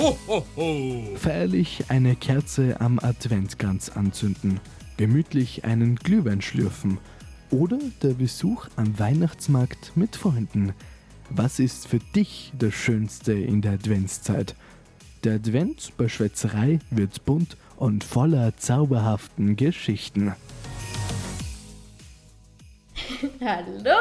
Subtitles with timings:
[0.00, 1.16] Ho, ho, ho.
[1.16, 4.58] Feierlich eine Kerze am Adventkranz anzünden,
[4.96, 6.96] gemütlich einen Glühwein schlürfen
[7.50, 10.72] oder der Besuch am Weihnachtsmarkt mit Freunden.
[11.28, 14.54] Was ist für dich das Schönste in der Adventszeit?
[15.22, 20.34] Der Advent bei Schwätzerei wird bunt und voller zauberhaften Geschichten.
[23.42, 23.98] Hallo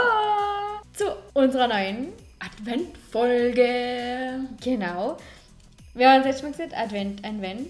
[0.94, 1.04] zu
[1.34, 4.48] unserer neuen Adventfolge.
[4.64, 5.18] Genau.
[5.94, 7.68] Wir haben uns jetzt schon gesagt, Advent, ein Wenn.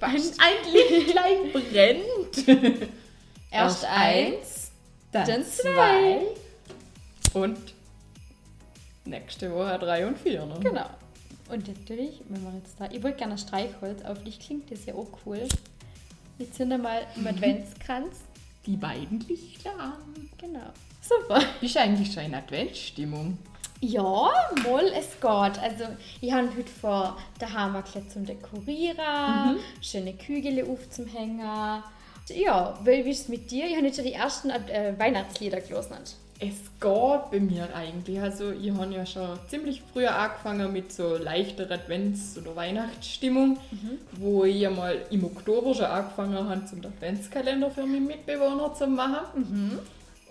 [0.00, 2.48] Ein, ein Lichtlein brennt.
[3.50, 4.70] Erst eins,
[5.12, 6.20] dann, dann zwei.
[7.20, 7.40] zwei.
[7.40, 7.58] Und
[9.04, 10.44] nächste Woche drei und vier.
[10.44, 10.58] Ne?
[10.60, 10.90] Genau.
[11.48, 14.94] Und natürlich, wenn wir jetzt da, ich wollte gerne Streichholz auf dich klingt das ja
[14.94, 15.48] auch cool.
[16.38, 18.20] Wir zünden mal im Adventskranz.
[18.66, 20.28] Die beiden Lichter an.
[20.38, 20.72] Genau.
[21.00, 21.40] Super.
[21.60, 23.38] Ist eigentlich schon in Adventsstimmung.
[23.80, 24.30] Ja,
[24.64, 25.62] wohl es geht.
[25.62, 25.84] Also,
[26.20, 27.16] ich habe heute vor,
[27.74, 31.82] wir gleich zum Dekorieren, schöne Kügel aufzuhängen.
[32.28, 33.66] Ja, wie ist es mit dir?
[33.66, 35.96] Ich habe jetzt schon die ersten äh, Weihnachtslieder gelesen.
[36.38, 38.20] Es geht bei mir eigentlich.
[38.20, 43.58] Also ich habe ja schon ziemlich früh angefangen mit so leichter Advents- oder Weihnachtsstimmung,
[44.12, 48.86] wo ich ja mal im Oktober schon angefangen habe, zum Adventskalender für meine Mitbewohner zu
[48.86, 49.78] machen.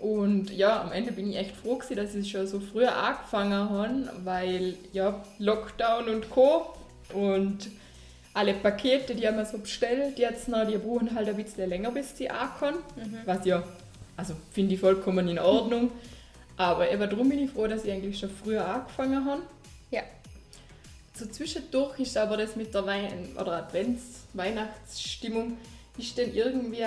[0.02, 3.70] Und ja, am Ende bin ich echt froh gewesen, dass ich schon so früh angefangen
[3.70, 6.74] habe, weil ja, Lockdown und Co.
[7.14, 7.70] Und
[8.34, 11.92] alle Pakete, die haben wir so bestellt, jetzt noch, die brauchen halt ein bisschen länger,
[11.92, 12.80] bis sie ankommen.
[13.26, 13.64] Was ja,
[14.18, 15.92] also finde ich vollkommen in Ordnung.
[16.58, 19.42] Aber eben darum bin ich froh, dass ich eigentlich schon früher angefangen habe.
[19.92, 20.02] Ja.
[21.14, 25.58] So zwischendurch ist aber das mit der Wein oder Advents-Weihnachtsstimmung
[25.98, 26.86] ist dann irgendwie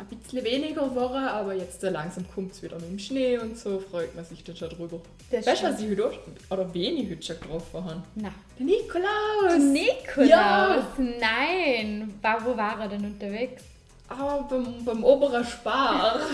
[0.00, 3.78] ein bisschen weniger geworden, aber jetzt langsam kommt es wieder mit dem Schnee und so,
[3.78, 5.00] freut man sich dann schon drüber.
[5.30, 8.02] Das weißt du, was ich heute auch- oder wen ich heute schon getroffen habe?
[8.16, 8.30] Na.
[8.58, 9.58] Der Nikolaus!
[9.58, 10.28] Nikolaus!
[10.28, 10.86] Ja.
[10.98, 12.14] Nein!
[12.44, 13.62] Wo war er denn unterwegs?
[14.08, 16.18] Ah, beim, beim oberen Spar.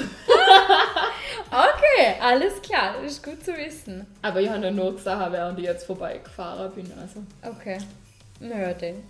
[1.49, 4.05] Okay, alles klar, das ist gut zu wissen.
[4.23, 6.91] aber ich habe ja nur gesagt, während ich jetzt vorbeigefahren bin.
[7.01, 7.23] Also.
[7.57, 7.79] Okay.
[8.41, 9.03] Naja, dann.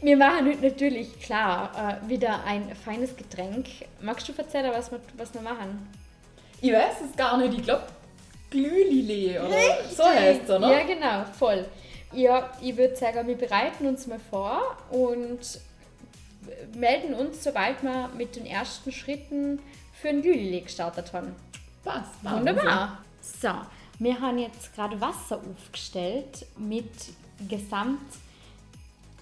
[0.00, 3.66] Wir machen heute natürlich klar äh, wieder ein feines Getränk.
[4.00, 5.86] Magst du erzählen, was wir, was wir machen?
[6.60, 7.84] Ich weiß es gar nicht, ich glaube
[8.50, 9.56] Glühlilé oder
[9.90, 10.72] so heißt er, ne?
[10.72, 11.66] Ja, genau, voll.
[12.12, 15.40] Ja, ich würde sagen, wir bereiten uns mal vor und
[16.74, 19.58] melden uns, sobald wir mit den ersten Schritten
[20.00, 21.34] für ein Glühli gestartet haben.
[21.82, 22.22] Passt.
[22.22, 22.98] Wunderbar.
[23.20, 23.50] So,
[23.98, 26.90] wir haben jetzt gerade Wasser aufgestellt mit
[27.48, 28.00] gesamt,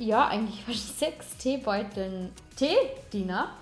[0.02, 3.56] ja, eigentlich fast sechs Teebeuteln Teediener.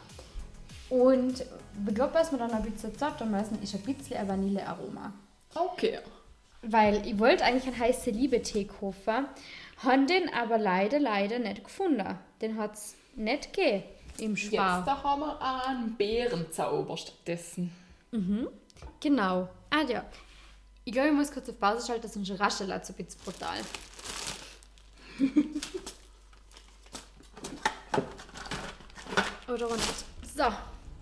[0.88, 1.44] Und
[1.86, 5.12] ich glaube, was wir dann ein bisschen zottern müssen, ist ein bisschen ein Vanillearoma.
[5.54, 5.98] Okay.
[6.62, 9.26] Weil ich wollte eigentlich einen heiße Liebe-Tee kaufen,
[9.78, 12.18] habe den aber leider, leider nicht gefunden.
[12.40, 13.84] Den hat es nicht gegeben
[14.18, 14.84] im Jetzt Spar.
[14.84, 17.72] da haben wir einen Bärenzauber stattdessen.
[19.00, 19.48] Genau.
[19.70, 20.04] Ah ja.
[20.84, 23.58] Ich glaube, ich muss kurz auf Pause schalten, sonst raschelt es ein bisschen brutal.
[29.52, 30.04] Oder nicht?
[30.36, 30.44] So,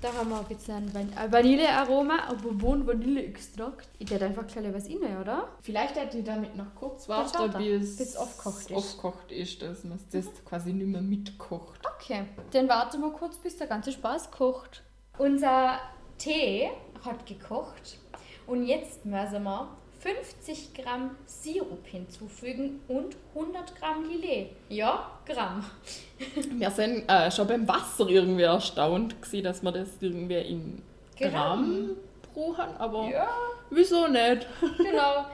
[0.00, 3.88] da haben wir ein bisschen Van Vanillearoma, aber ein Vanilleextrakt?
[3.98, 5.48] Ich hätte einfach gleich was rein, oder?
[5.60, 8.76] Vielleicht hätte ich damit noch kurz warten, warte, bis bis aufgekocht ist.
[8.76, 11.80] aufgekocht ist, dass man das quasi nicht mehr mitkocht.
[11.96, 14.82] Okay, dann warten wir kurz, bis der ganze Spaß kocht.
[15.18, 15.80] Unser
[16.16, 16.70] Tee
[17.04, 17.98] hat gekocht
[18.46, 19.68] und jetzt müssen wir
[20.00, 24.50] 50 Gramm Sirup hinzufügen und 100 Gramm Lillet.
[24.68, 25.64] Ja, Gramm.
[26.58, 30.82] Wir sind äh, schon beim Wasser irgendwie erstaunt gewesen, dass wir das irgendwie in
[31.18, 31.30] Gramm.
[31.32, 31.90] Gramm
[32.34, 33.28] brauchen, aber Ja,
[33.70, 34.46] wieso nicht?
[34.78, 35.26] genau.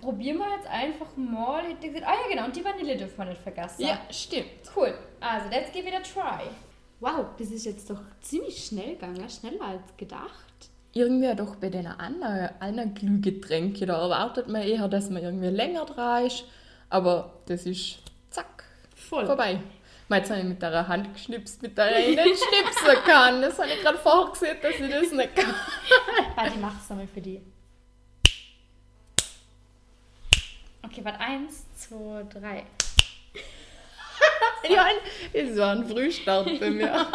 [0.00, 1.64] Probieren wir jetzt einfach mal.
[1.70, 2.44] Ich gesagt- Ah ja, genau.
[2.44, 3.82] Und die Vanille dürfen wir nicht vergessen.
[3.82, 4.46] Ja, stimmt.
[4.76, 4.94] Cool.
[5.20, 6.44] Also, let's give it a try.
[7.00, 9.28] Wow, das ist jetzt doch ziemlich schnell gegangen.
[9.28, 10.70] Schneller als gedacht.
[10.94, 15.86] Irgendwie doch bei den anderen, anderen Glühgetränken, da erwartet man eher, dass man irgendwie länger
[15.86, 16.44] dran ist,
[16.90, 17.98] aber das ist
[18.30, 19.26] zack, Voll.
[19.26, 19.60] vorbei.
[20.10, 23.40] Jetzt habe ich mit der Hand geschnipst, mit der ich nicht schnipsen kann.
[23.40, 25.54] Das habe ich gerade vorher gesehen, dass ich das nicht kann.
[26.36, 27.40] Warte, ich mach's nochmal für die.
[30.84, 32.64] Okay, warte, eins, zwei, drei.
[34.68, 34.86] Ja,
[35.32, 37.06] das war ein Frühstart bei mir.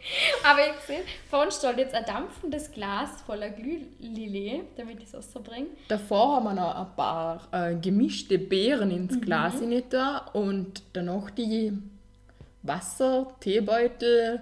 [0.44, 5.14] Aber ich sehe, vor uns steht jetzt ein dampfendes Glas voller Glühlillet, damit ich es
[5.14, 5.68] rausbringe.
[5.88, 9.82] Davor haben wir noch ein paar äh, gemischte Beeren ins Glas mhm.
[9.90, 11.72] da und danach die
[12.62, 14.40] Wasser, Teebeutel.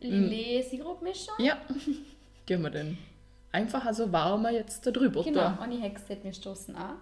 [0.00, 1.34] Lillet-Sirup-Mischung.
[1.38, 1.58] Ja,
[2.48, 2.98] die haben wir dann
[3.52, 5.58] einfach also warmer jetzt da drüber Genau, da.
[5.62, 6.96] und die Hexe hat mir stoßen an.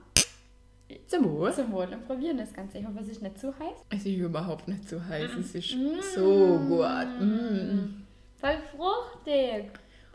[1.06, 1.52] Zum Wohl.
[1.52, 2.78] Zum Wohl und probieren das Ganze.
[2.78, 3.76] Ich hoffe, es ist nicht zu heiß.
[3.90, 5.30] Es ist überhaupt nicht so heiß.
[5.40, 5.76] Es ist
[6.14, 7.20] so gut.
[7.20, 8.04] Mm.
[8.36, 9.70] Voll fruchtig.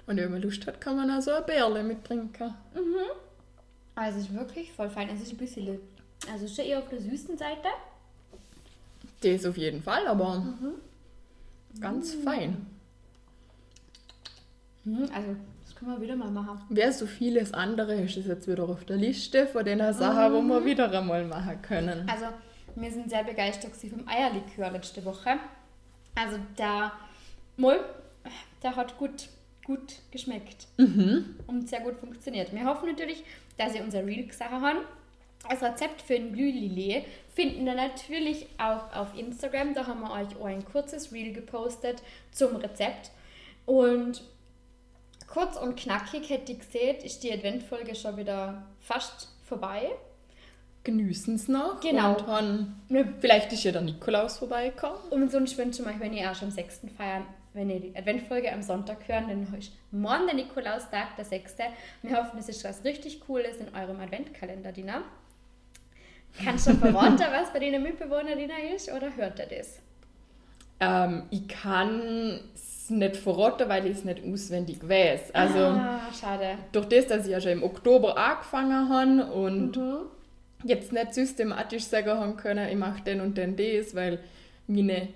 [0.05, 2.53] Und wenn man Lust hat, kann man auch so eine Bärle mittrinken.
[3.95, 5.09] Also es ist wirklich voll fein.
[5.09, 5.79] Es ist ein bisschen,
[6.31, 7.67] also schon eher auf der süßen Seite.
[9.21, 10.55] Das auf jeden Fall, aber
[11.79, 12.65] ganz fein.
[14.83, 16.61] Mhm, also das können wir wieder mal machen.
[16.69, 20.41] Wer so vieles andere ist, ist jetzt wieder auf der Liste von den Sachen, wo
[20.41, 22.09] wir wieder einmal machen können.
[22.09, 22.25] Also
[22.75, 25.37] wir sind sehr begeistert vom Eierlikör letzte Woche.
[26.15, 26.91] Also der
[27.57, 27.79] Moll,
[28.63, 29.29] der hat gut,
[29.65, 32.53] gut geschmeckt und sehr gut funktioniert.
[32.53, 33.23] Wir hoffen natürlich,
[33.57, 34.85] dass ihr unser Reel gesehen habt.
[35.47, 39.73] Das Rezept für ein Glühlillet finden wir natürlich auch auf Instagram.
[39.73, 42.01] Da haben wir euch auch ein kurzes Reel gepostet
[42.31, 43.11] zum Rezept.
[43.65, 44.21] Und
[45.29, 49.91] kurz und knackig hätte ich gesehen, ist die Adventfolge schon wieder fast vorbei.
[50.83, 51.79] Genießen es noch.
[51.81, 52.17] Genau.
[52.17, 54.99] Und dann, vielleicht ist ja der Nikolaus vorbeigekommen.
[55.09, 56.81] Und sonst wünsche ich euch, wenn ihr erst am 6.
[56.97, 61.55] feiern, wenn ihr die Adventfolge am Sonntag hören, dann ist morgen der Nikolaustag, der 6.
[62.01, 65.03] Wir hoffen, es ist was richtig Cooles in eurem Adventkalender, Dina.
[66.43, 69.79] Kannst du verraten, was bei deinen Mitbewohnern Dina ist, oder hört ihr das?
[70.79, 72.39] Ähm, ich kann
[72.89, 75.33] es nicht verraten, weil ich es nicht auswendig weiß.
[75.33, 76.57] Also ah, schade.
[76.71, 79.97] durch das, dass ich ja schon im Oktober angefangen habe und Mhm.
[80.63, 84.19] jetzt nicht systematisch sagen haben können, ich mache den und den das, weil
[84.67, 85.07] meine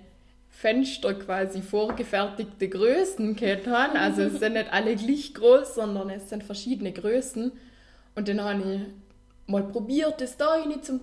[0.50, 3.96] Fenster quasi vorgefertigte Größen gehabt haben.
[3.96, 7.50] Also es sind nicht alle gleich groß, sondern es sind verschiedene Größen.
[8.14, 8.80] Und dann habe ich
[9.50, 11.00] mal probiert, das da rein zum.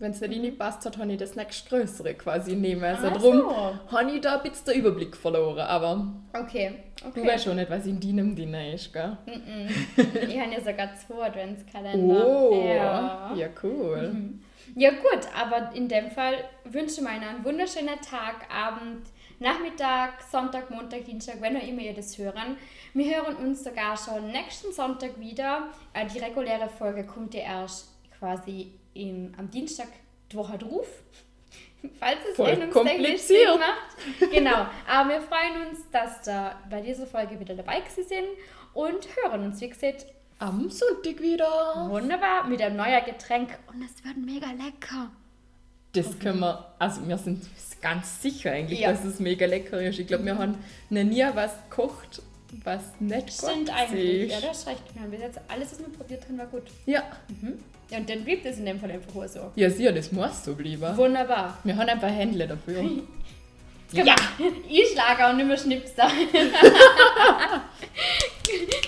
[0.00, 2.84] Wenn es nicht reinpasst hat, habe ich das nächstgrößere quasi nehmen.
[2.84, 3.96] Also Ah, darum so.
[3.96, 5.58] habe ich da ein bisschen den Überblick verloren.
[5.60, 7.26] Aber Okay, du okay.
[7.26, 9.16] weißt schon nicht, was in deinem drin ist, gell?
[9.96, 12.26] ich habe ja sogar zwei Adventskalender.
[12.26, 13.32] Oh, Ja.
[13.34, 14.34] ja cool.
[14.76, 16.34] Ja gut, aber in dem Fall
[16.64, 19.06] wünsche ich mir einen wunderschönen Tag, Abend,
[19.40, 22.56] Nachmittag, Sonntag, Montag, Dienstag, wenn auch immer ihr das hören.
[22.94, 25.68] Wir hören uns sogar schon nächsten Sonntag wieder.
[25.94, 29.88] Äh, Die reguläre Folge kommt ja erst quasi im, am Dienstag
[30.32, 30.86] die Woche drauf.
[32.00, 33.48] Falls es Voll endungstechnisch kompliziert.
[33.48, 34.32] Sinn macht.
[34.32, 38.26] Genau, aber wir freuen uns, dass da bei dieser Folge wieder dabei gewesen sind
[38.74, 40.06] und hören uns, wie gesagt,
[40.40, 41.86] Am Sonntag wieder.
[41.88, 45.10] wunderbar mit einem neuen Getränk und es wird mega lecker.
[45.92, 47.44] Das können wir, also wir sind
[47.80, 48.90] ganz sicher eigentlich, Ja.
[48.92, 49.98] dass es mega lecker ist.
[49.98, 50.56] Ich glaube, wir haben
[50.90, 52.22] noch nie was gekocht,
[52.64, 54.30] was nicht Stimmt eigentlich.
[54.32, 54.64] Ja, das.
[54.66, 56.62] Wir haben bis jetzt alles, was wir probiert haben, war gut.
[56.86, 57.02] Ja,
[57.90, 59.50] Ja, und dann blieb das in dem Fall einfach auch so.
[59.54, 60.96] ja, sicher, das muss so bleiben.
[60.96, 61.58] Wunderbar.
[61.64, 62.84] Wir haben ein paar Händler dafür.
[63.90, 64.14] Ja!
[64.68, 66.06] Ich schlage auch nicht mehr Schnipser.